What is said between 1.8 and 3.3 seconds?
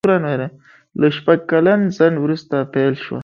ځنډ وروسته پېل شوه.